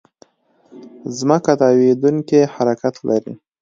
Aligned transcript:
ځمکه 1.17 1.51
تاوېدونکې 1.61 2.39
حرکت 2.53 2.95
لري. 3.07 3.33